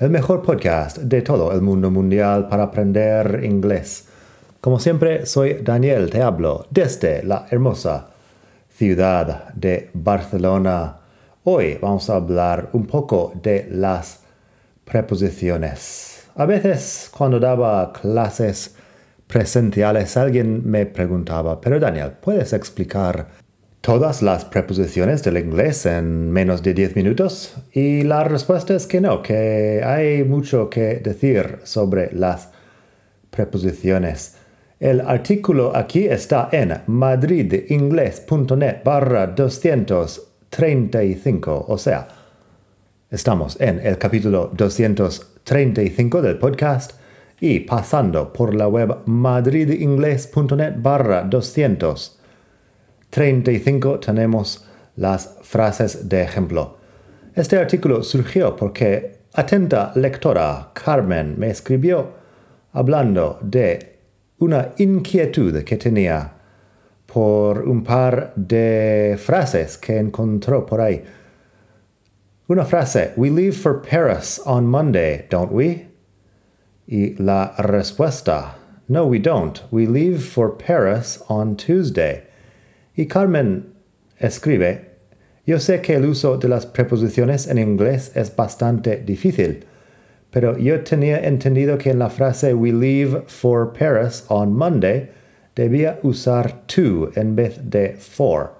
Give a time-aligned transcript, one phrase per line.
[0.00, 4.06] el mejor podcast de todo el mundo mundial para aprender inglés.
[4.58, 8.08] Como siempre, soy Daniel, te hablo desde la hermosa
[8.70, 10.96] ciudad de Barcelona.
[11.44, 14.20] Hoy vamos a hablar un poco de las
[14.86, 16.24] preposiciones.
[16.34, 18.74] A veces cuando daba clases
[19.26, 23.26] presenciales alguien me preguntaba, pero Daniel, ¿puedes explicar
[23.80, 27.54] todas las preposiciones del inglés en menos de 10 minutos?
[27.72, 32.50] Y la respuesta es que no, que hay mucho que decir sobre las
[33.30, 34.34] preposiciones.
[34.78, 42.08] El artículo aquí está en madridingles.net barra 235, o sea,
[43.10, 46.92] estamos en el capítulo 235 del podcast
[47.40, 52.19] y pasando por la web madridingles.net barra 200
[53.10, 54.64] 35 tenemos
[54.96, 56.78] las frases de ejemplo.
[57.34, 62.12] Este artículo surgió porque atenta lectora Carmen me escribió
[62.72, 63.98] hablando de
[64.38, 66.32] una inquietud que tenía
[67.06, 71.02] por un par de frases que encontró por ahí.
[72.48, 75.88] Una frase, we leave for Paris on Monday, don't we?
[76.86, 78.56] Y la respuesta,
[78.88, 79.62] no, we don't.
[79.70, 82.29] We leave for Paris on Tuesday.
[83.00, 83.72] Y Carmen
[84.18, 84.90] escribe,
[85.46, 89.64] yo sé que el uso de las preposiciones en inglés es bastante difícil,
[90.30, 95.08] pero yo tenía entendido que en la frase We leave for Paris on Monday
[95.56, 98.50] debía usar to en vez de for.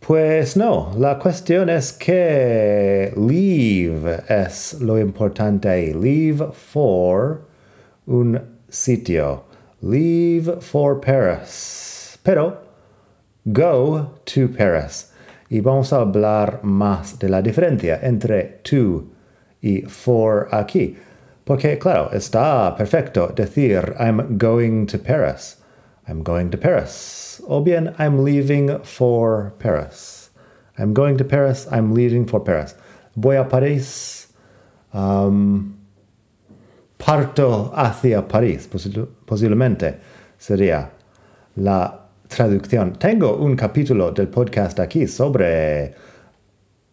[0.00, 5.92] Pues no, la cuestión es que leave es lo importante.
[5.94, 7.42] Leave for
[8.06, 8.40] un
[8.70, 9.44] sitio.
[9.82, 12.18] Leave for Paris.
[12.22, 12.67] Pero
[13.52, 15.12] go to Paris.
[15.50, 19.06] Y vamos a hablar más de la diferencia entre to
[19.62, 20.96] y for aquí.
[21.44, 25.56] Porque, claro, está perfecto decir I'm going to Paris.
[26.06, 27.42] I'm going to Paris.
[27.48, 30.30] O bien I'm leaving for Paris.
[30.78, 31.66] I'm going to Paris.
[31.70, 32.74] I'm leaving for Paris.
[33.16, 34.28] Voy a París.
[34.92, 35.78] Um,
[36.98, 38.68] parto hacia París.
[39.24, 39.98] posiblemente
[40.38, 40.90] sería
[41.56, 42.92] la traducción.
[42.92, 45.92] Tengo un capítulo del podcast aquí sobre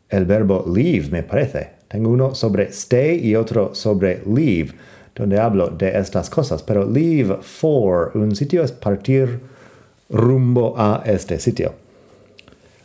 [0.10, 1.72] el verbo leave, me parece.
[1.88, 4.74] Tengo uno sobre stay y otro sobre leave,
[5.14, 6.64] donde hablo de estas cosas.
[6.64, 9.40] Pero leave for un sitio es partir
[10.10, 11.74] rumbo a este sitio.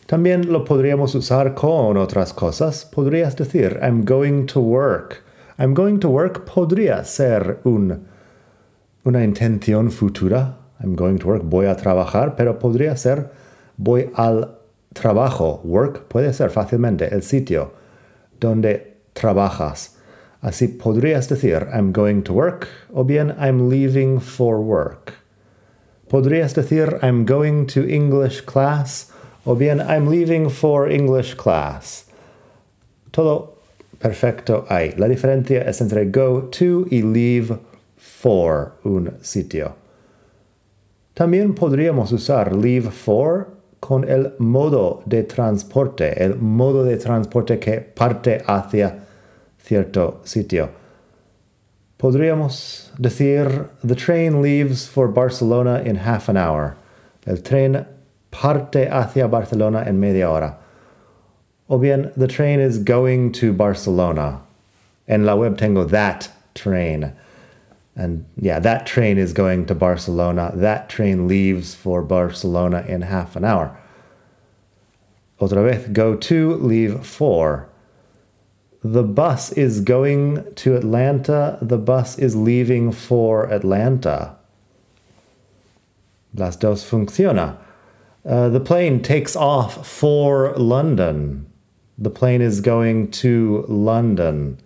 [0.06, 2.84] También lo podríamos usar con otras cosas.
[2.84, 5.22] Podrías decir, I'm going to work.
[5.59, 8.06] I'm going to work podría ser un,
[9.05, 13.31] una intención futura I'm going to work, voy a trabajar, pero podría ser
[13.77, 14.59] voy al
[14.93, 15.61] trabajo.
[15.65, 17.73] Work puede ser fácilmente el sitio
[18.41, 19.97] donde trabajas.
[20.43, 25.15] Así podrías decir I'm going to work o bien I'm leaving for work.
[26.09, 29.12] Podrías decir I'm going to English class
[29.45, 32.07] o bien I'm leaving for English class.
[33.12, 33.59] Todo
[33.99, 34.95] perfecto ahí.
[34.97, 37.59] La diferencia es entre go to y leave
[37.97, 39.80] for un sitio.
[41.20, 43.48] También podríamos usar leave for
[43.78, 49.00] con el modo de transporte, el modo de transporte que parte hacia
[49.58, 50.70] cierto sitio.
[51.98, 56.78] Podríamos decir the train leaves for Barcelona in half an hour.
[57.26, 57.87] El tren
[58.31, 60.56] parte hacia Barcelona en media hora.
[61.69, 64.41] O bien the train is going to Barcelona.
[65.06, 67.12] En la web tengo that train.
[67.96, 70.52] And yeah, that train is going to Barcelona.
[70.54, 73.78] That train leaves for Barcelona in half an hour.
[75.40, 77.69] Otra vez, go to, leave for.
[78.82, 81.58] The bus is going to Atlanta.
[81.60, 84.37] The bus is leaving for Atlanta.
[86.34, 87.56] Las dos funciona.
[88.25, 91.50] Uh, the plane takes off for London.
[91.98, 94.58] The plane is going to London.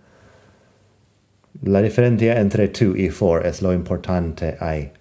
[1.65, 4.91] La diferencia entre to y for es lo importante ahí.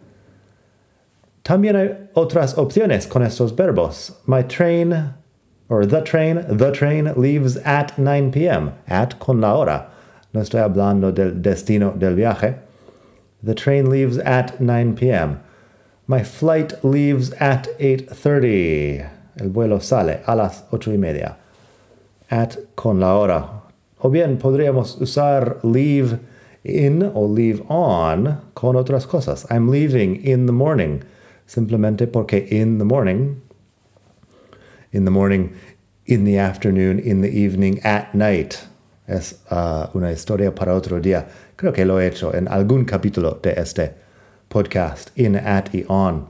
[1.42, 4.14] También hay otras opciones con estos verbos.
[4.26, 5.12] My train,
[5.68, 8.72] or the train, the train leaves at 9 p.m.
[8.88, 9.90] At con la hora.
[10.32, 12.56] No estoy hablando del destino del viaje.
[13.42, 15.42] The train leaves at 9 p.m.
[16.06, 19.10] My flight leaves at 8.30.
[19.38, 21.36] El vuelo sale a las ocho y media.
[22.30, 23.62] At con la hora.
[23.98, 26.20] O bien podríamos usar leave
[26.64, 29.46] in o leave on con otras cosas.
[29.50, 31.02] I'm leaving in the morning.
[31.46, 33.42] Simplemente porque in the morning,
[34.92, 35.54] in the morning,
[36.06, 38.66] in the afternoon, in the evening, at night.
[39.06, 41.26] Es uh, una historia para otro día.
[41.56, 43.92] Creo que lo he hecho en algún capítulo de este
[44.48, 46.26] podcast, in, at y on.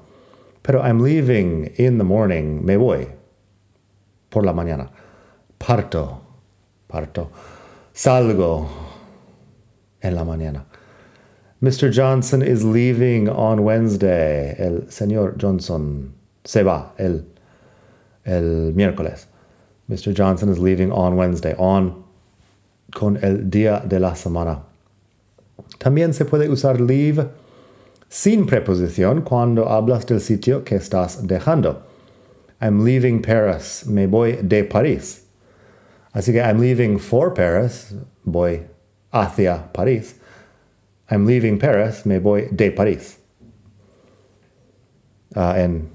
[0.65, 2.65] Pero I'm leaving in the morning.
[2.65, 3.07] Me voy
[4.31, 4.91] por la mañana.
[5.59, 6.21] Parto.
[6.89, 7.31] Parto.
[7.93, 8.84] Salgo
[10.05, 10.65] en la mañana.
[11.61, 11.91] Mr.
[11.91, 14.55] Johnson is leaving on Wednesday.
[14.59, 16.13] El señor Johnson
[16.45, 17.25] se va el,
[18.27, 19.27] el miércoles.
[19.89, 20.15] Mr.
[20.15, 21.55] Johnson is leaving on Wednesday.
[21.59, 22.05] On
[22.95, 24.63] con el día de la semana.
[25.79, 27.29] También se puede usar leave
[28.09, 31.83] sin preposición cuando hablas del sitio que estás dejando.
[32.61, 33.87] I'm leaving Paris.
[33.87, 35.25] Me voy de París.
[36.13, 37.95] Así que I'm leaving for Paris.
[38.23, 38.63] Voy
[39.15, 40.17] hacia París.
[41.09, 42.05] I'm leaving Paris.
[42.05, 43.19] Me voy de París.
[45.37, 45.89] Uh, en,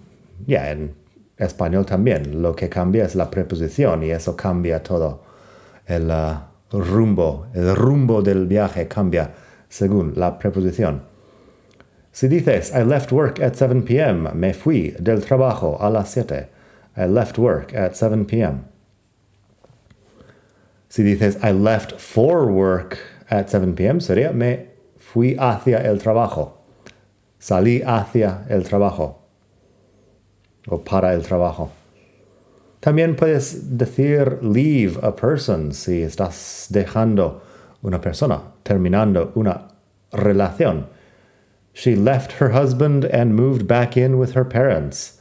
[0.45, 0.95] yeah, en
[1.37, 2.41] español también.
[2.41, 5.23] Lo que cambia es la preposición y eso cambia todo
[5.85, 7.47] el uh, rumbo.
[7.53, 9.31] El rumbo del viaje cambia
[9.67, 11.03] según la preposición.
[12.11, 16.49] Si dices, I left work at 7 p.m., me fui del trabajo a las 7.
[16.97, 18.68] I left work at 7 p.m.
[20.89, 22.97] Si dices, I left for work
[23.29, 26.57] at 7 p.m., sería, me fui hacia el trabajo.
[27.39, 29.19] Salí hacia el trabajo.
[30.67, 31.71] O para el trabajo.
[32.81, 37.41] También puedes decir leave a person si estás dejando
[37.81, 39.67] una persona, terminando una
[40.11, 40.87] relación.
[41.73, 45.19] She left her husband and moved back in with her parents.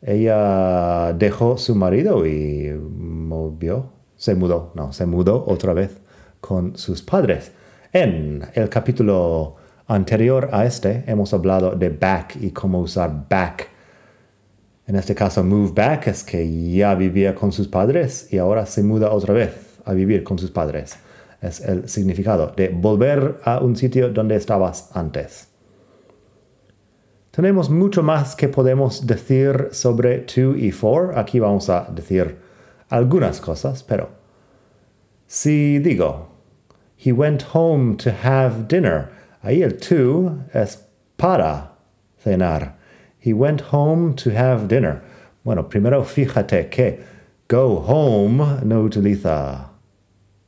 [0.00, 5.96] Ella dejó su marido y movió, se mudó, no, se mudó otra vez
[6.40, 7.52] con sus padres.
[7.92, 9.56] En el capítulo
[9.86, 13.68] anterior a este hemos hablado de back y cómo usar back.
[14.86, 18.82] En este caso, move back es que ya vivía con sus padres y ahora se
[18.82, 20.96] muda otra vez a vivir con sus padres.
[21.40, 25.48] Es el significado de volver a un sitio donde estabas antes.
[27.30, 31.16] Tenemos mucho más que podemos decir sobre to y for.
[31.16, 32.47] Aquí vamos a decir
[32.90, 34.10] algunas cosas, pero
[35.26, 36.28] si digo,
[36.96, 39.10] he went home to have dinner,
[39.42, 40.78] ahí el to es
[41.16, 41.72] para
[42.24, 42.74] cenar.
[43.18, 45.02] He went home to have dinner.
[45.44, 47.00] Bueno, primero fíjate que
[47.48, 49.70] go home no utiliza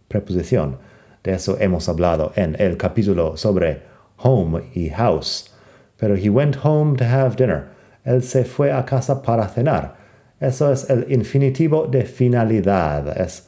[0.09, 0.79] preposición.
[1.23, 3.83] De eso hemos hablado en el capítulo sobre
[4.19, 5.51] home y house.
[5.99, 7.69] Pero he went home to have dinner.
[8.05, 10.00] Él se fue a casa para cenar.
[10.41, 13.21] Eso es el infinitivo de finalidad.
[13.21, 13.47] Es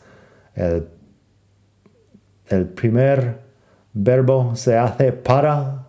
[0.55, 0.89] el,
[2.49, 3.41] el primer
[3.95, 5.87] verbo se hace para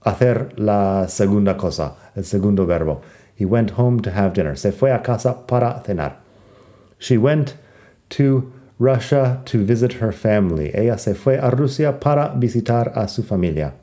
[0.00, 3.02] hacer la segunda cosa, el segundo verbo.
[3.36, 4.56] He went home to have dinner.
[4.56, 6.16] Se fue a casa para cenar.
[6.98, 7.56] She went
[8.10, 10.70] to Russia to visit her family.
[10.74, 13.74] Ella se fue a Rusia para visitar a su familia.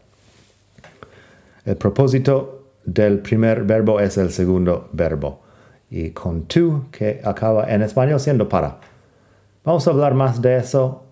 [1.65, 5.41] El propósito del primer verbo es el segundo verbo.
[5.89, 8.79] Y con to, que acaba en español siendo para.
[9.63, 11.03] Vamos a hablar más de eso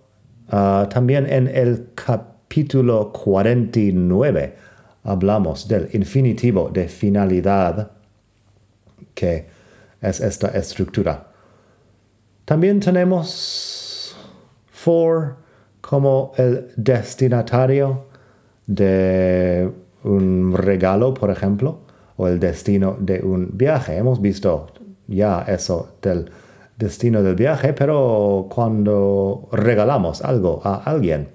[0.51, 4.55] uh, también en el capítulo 49.
[5.03, 7.91] Hablamos del infinitivo de finalidad,
[9.13, 9.47] que
[10.01, 11.27] es esta estructura.
[12.45, 14.15] También tenemos
[14.71, 15.35] for
[15.81, 18.05] como el destinatario
[18.65, 19.71] de
[20.03, 21.79] un regalo, por ejemplo,
[22.17, 23.97] o el destino de un viaje.
[23.97, 24.67] Hemos visto
[25.07, 26.29] ya eso del
[26.77, 31.29] destino del viaje, pero cuando regalamos algo a alguien,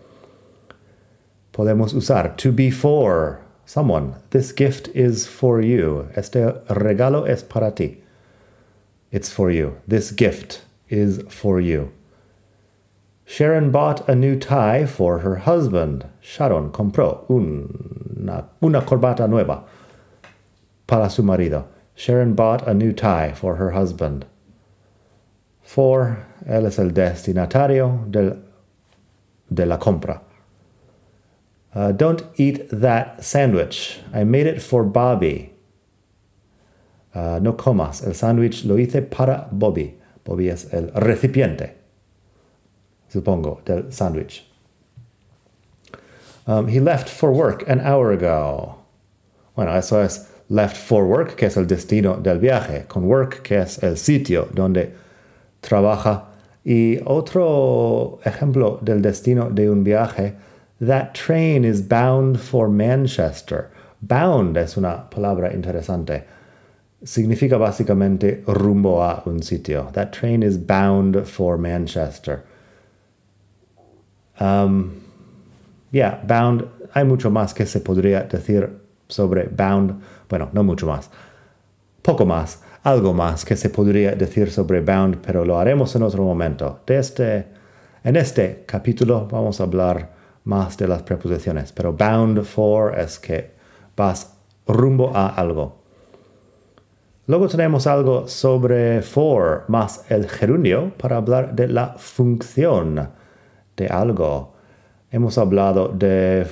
[1.52, 4.14] podemos usar to be for someone.
[4.30, 6.06] This gift is for you.
[6.16, 8.02] Este regalo es para ti.
[9.10, 9.74] It's for you.
[9.86, 11.90] This gift is for you.
[13.26, 16.06] Sharon bought a new tie for her husband.
[16.20, 19.64] Sharon compró una, una corbata nueva
[20.86, 21.66] para su marido.
[21.96, 24.26] Sharon bought a new tie for her husband.
[25.62, 28.42] For, él es el destinatario del,
[29.52, 30.20] de la compra.
[31.74, 33.98] Uh, don't eat that sandwich.
[34.12, 35.52] I made it for Bobby.
[37.14, 38.04] Uh, no comas.
[38.06, 39.94] El sándwich lo hice para Bobby.
[40.24, 41.72] Bobby es el recipiente,
[43.14, 44.42] supongo, del sándwich.
[46.46, 48.76] Um, he left for work an hour ago.
[49.56, 53.56] Bueno, eso es left for work, que es el destino del viaje, con work, que
[53.56, 54.92] es el sitio donde
[55.62, 56.24] trabaja.
[56.66, 60.34] Y otro ejemplo del destino de un viaje,
[60.80, 63.70] that train is bound for Manchester.
[64.02, 66.24] Bound es una palabra interesante.
[67.02, 69.90] Significa básicamente rumbo a un sitio.
[69.92, 72.44] That train is bound for Manchester.
[74.40, 74.90] Um,
[75.90, 76.64] yeah, bound.
[76.92, 78.68] Hay mucho más que se podría decir
[79.08, 80.00] sobre bound.
[80.28, 81.10] Bueno, no mucho más.
[82.02, 82.60] Poco más.
[82.82, 86.80] Algo más que se podría decir sobre bound, pero lo haremos en otro momento.
[86.86, 87.46] Este,
[88.02, 90.12] en este capítulo vamos a hablar
[90.44, 93.52] más de las preposiciones, pero bound for es que
[93.96, 94.34] vas
[94.66, 95.82] rumbo a algo.
[97.26, 103.08] Luego tenemos algo sobre for más el gerundio para hablar de la función
[103.76, 104.54] de algo.
[105.10, 106.46] Hemos hablado de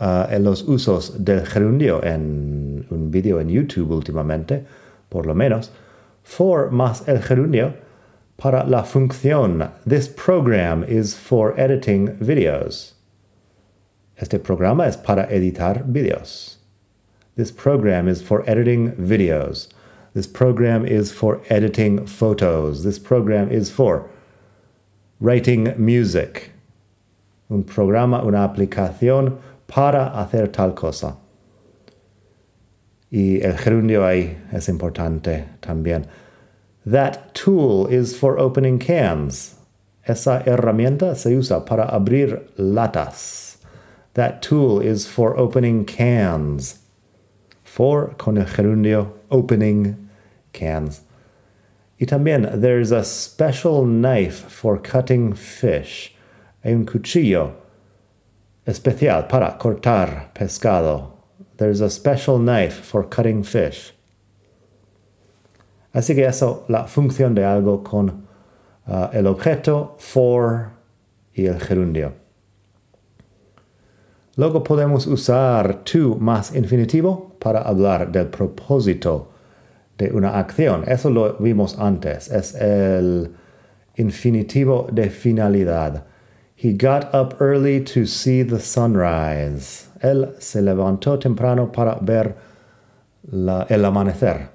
[0.00, 4.64] uh, los usos del gerundio en un vídeo en YouTube últimamente,
[5.08, 5.70] por lo menos.
[6.22, 7.74] For más el gerundio
[8.36, 9.70] para la función.
[9.86, 12.94] This program is for editing videos.
[14.18, 16.56] Este programa es para editar videos.
[17.36, 19.68] This program is for editing videos.
[20.14, 22.82] This program is for editing photos.
[22.82, 24.08] This program is for
[25.20, 26.55] writing music.
[27.48, 31.16] Un programa, una aplicación para hacer tal cosa.
[33.10, 36.06] Y el gerundio ahí es importante también.
[36.84, 39.56] That tool is for opening cans.
[40.06, 43.58] Esa herramienta se usa para abrir latas.
[44.14, 46.80] That tool is for opening cans.
[47.64, 50.08] For con el gerundio opening
[50.52, 51.02] cans.
[51.98, 56.15] Y también, there's a special knife for cutting fish.
[56.66, 57.52] Hay un cuchillo
[58.66, 61.12] especial para cortar pescado.
[61.58, 63.94] There's a special knife for cutting fish.
[65.94, 68.26] Así que eso, la función de algo con
[68.88, 70.72] uh, el objeto for
[71.32, 72.14] y el gerundio.
[74.34, 79.30] Luego podemos usar to más infinitivo para hablar del propósito
[79.96, 80.82] de una acción.
[80.88, 82.28] Eso lo vimos antes.
[82.28, 83.30] Es el
[83.94, 86.04] infinitivo de finalidad.
[86.56, 89.88] He got up early to see the sunrise.
[90.02, 92.34] Él se levantó temprano para ver
[93.30, 94.48] la, el amanecer.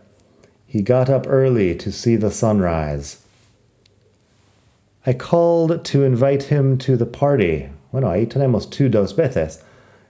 [0.65, 3.23] He got up early to see the sunrise.
[5.05, 7.69] I called to invite him to the party.
[7.91, 9.61] Bueno, ahí tenemos to dos veces.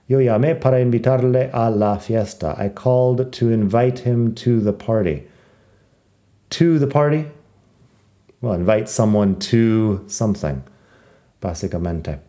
[0.06, 2.54] Yo llamé para invitarle a la fiesta.
[2.58, 5.24] I called to invite him to the party.
[6.50, 7.26] To the party?
[8.40, 10.64] Well, invite someone to something,
[11.42, 12.20] básicamente.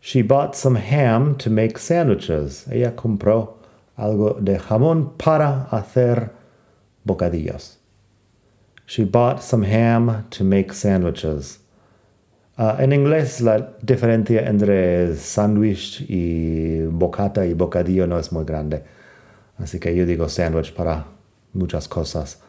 [0.00, 2.66] She bought some ham to make sandwiches.
[2.68, 3.54] Ella compró
[3.96, 6.30] algo de jamón para hacer
[7.06, 7.76] bocadillos.
[8.84, 11.60] She bought some ham to make sandwiches.
[12.58, 18.82] Uh, en inglés la diferencia entre sándwich y bocata y bocadillo no es muy grande.
[19.58, 21.06] Así que yo digo sandwich para
[21.54, 22.42] muchas cosas.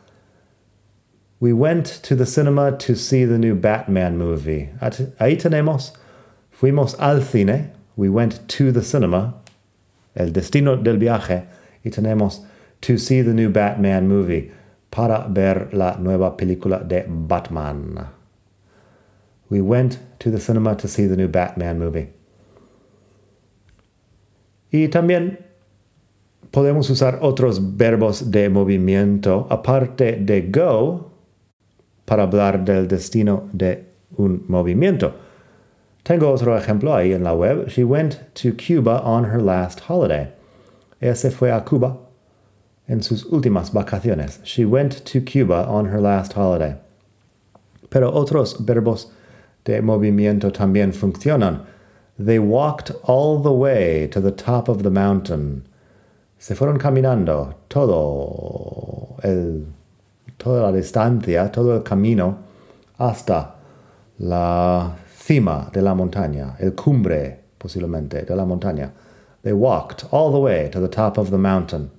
[1.44, 4.70] We went to the cinema to see the new Batman movie.
[4.80, 5.92] Ahí tenemos,
[6.50, 7.74] fuimos al cine.
[7.98, 9.34] We went to the cinema.
[10.16, 11.46] El destino del viaje.
[11.84, 12.46] Y tenemos
[12.80, 14.54] to see the new Batman movie.
[14.90, 18.08] Para ver la nueva película de Batman.
[19.50, 22.08] We went to the cinema to see the new Batman movie.
[24.72, 25.40] Y también
[26.52, 31.10] podemos usar otros verbos de movimiento aparte de go
[32.06, 33.86] para hablar del destino de
[34.18, 35.14] un movimiento.
[36.04, 37.70] Tengo otro ejemplo ahí en la web.
[37.70, 40.28] She went to Cuba on her last holiday.
[41.02, 41.98] Ella se fue a Cuba
[42.88, 44.40] en sus últimas vacaciones.
[44.44, 46.76] She went to Cuba on her last holiday.
[47.90, 49.12] Pero otros verbos
[49.64, 51.66] de movimiento también funcionan.
[52.20, 55.64] They walked all the way to the top of the mountain.
[56.38, 59.68] Se fueron caminando todo el,
[60.38, 62.38] toda la distancia, todo el camino
[62.98, 63.56] hasta
[64.20, 68.92] la cima de la montaña, el cumbre posiblemente de la montaña.
[69.44, 71.92] They walked all the way to the top of the mountain.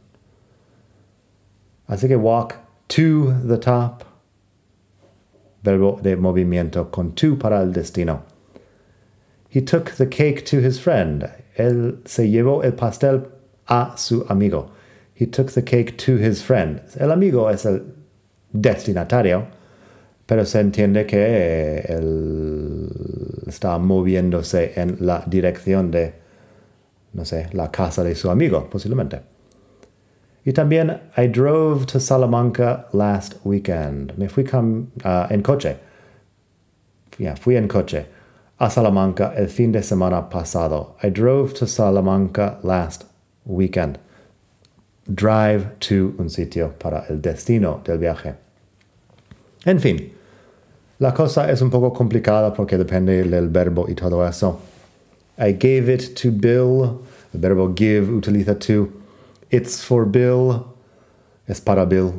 [1.89, 2.57] Así que walk
[2.89, 4.05] to the top
[5.63, 8.23] verbo de movimiento con tu para el destino.
[9.49, 11.31] He took the cake to his friend.
[11.57, 13.29] Él se llevó el pastel
[13.69, 14.71] a su amigo.
[15.15, 16.81] He took the cake to his friend.
[16.99, 17.81] El amigo es el
[18.55, 19.47] destinatario,
[20.25, 22.89] pero se entiende que él
[23.47, 26.25] está moviéndose en la dirección de
[27.15, 29.21] no sé, la casa de su amigo, posiblemente.
[30.45, 34.13] Y también, I drove to Salamanca last weekend.
[34.19, 35.77] Me fui uh, en coche.
[37.19, 38.07] Yeah, fui en coche
[38.59, 40.97] a Salamanca el fin de semana pasado.
[41.03, 43.05] I drove to Salamanca last
[43.47, 43.99] weekend.
[45.07, 48.35] Drive to un sitio para el destino del viaje.
[49.65, 50.13] En fin,
[50.99, 54.61] la cosa es un poco complicada porque depende del verbo y todo eso.
[55.39, 57.01] I gave it to Bill.
[57.33, 58.89] El verbo give utiliza to.
[59.51, 60.65] It's for Bill.
[61.47, 62.13] Es para Bill.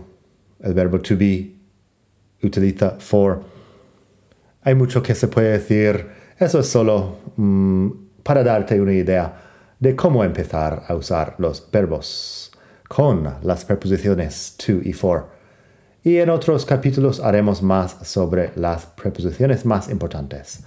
[0.61, 1.55] El verbo to be
[2.43, 3.41] utiliza for.
[4.63, 6.07] Hay mucho que se puede decir.
[6.37, 9.33] Eso es solo um, para darte una idea
[9.79, 12.51] de cómo empezar a usar los verbos
[12.89, 15.34] con las preposiciones to y for.
[16.05, 20.59] Y en otros capítulos haremos más sobre las preposiciones más importantes.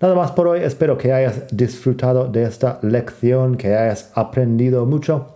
[0.00, 5.34] Nada más por hoy, espero que hayas disfrutado de esta lección, que hayas aprendido mucho.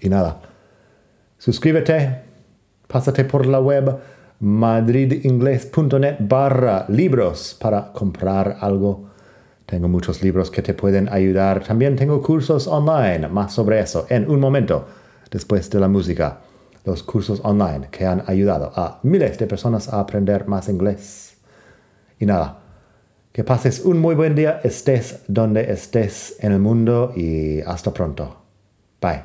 [0.00, 0.40] Y nada,
[1.36, 2.22] suscríbete,
[2.88, 3.98] pásate por la web
[4.40, 9.10] madridingles.net barra libros para comprar algo.
[9.66, 11.62] Tengo muchos libros que te pueden ayudar.
[11.62, 14.86] También tengo cursos online, más sobre eso en un momento,
[15.30, 16.38] después de la música
[16.84, 21.36] los cursos online que han ayudado a miles de personas a aprender más inglés.
[22.18, 22.58] Y nada,
[23.32, 28.42] que pases un muy buen día, estés donde estés en el mundo y hasta pronto.
[29.00, 29.24] Bye.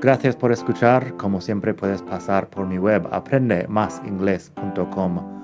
[0.00, 1.16] Gracias por escuchar.
[1.16, 5.43] Como siempre puedes pasar por mi web aprendemasingles.com